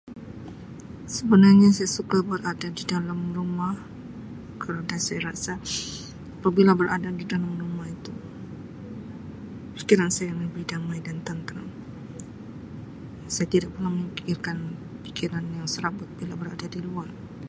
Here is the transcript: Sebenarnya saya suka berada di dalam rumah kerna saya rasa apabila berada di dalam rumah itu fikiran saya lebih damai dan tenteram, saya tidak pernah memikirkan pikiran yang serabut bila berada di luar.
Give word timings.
Sebenarnya 1.15 1.69
saya 1.77 1.89
suka 1.97 2.17
berada 2.31 2.65
di 2.77 2.83
dalam 2.93 3.19
rumah 3.37 3.73
kerna 4.61 4.97
saya 5.05 5.19
rasa 5.29 5.53
apabila 6.41 6.71
berada 6.81 7.09
di 7.13 7.21
dalam 7.31 7.51
rumah 7.63 7.85
itu 7.95 8.09
fikiran 9.77 10.09
saya 10.17 10.31
lebih 10.43 10.63
damai 10.71 10.97
dan 11.07 11.17
tenteram, 11.27 11.69
saya 13.33 13.45
tidak 13.53 13.69
pernah 13.77 13.91
memikirkan 13.95 14.57
pikiran 15.05 15.45
yang 15.57 15.67
serabut 15.73 16.09
bila 16.19 16.33
berada 16.41 16.65
di 16.73 16.79
luar. 16.87 17.05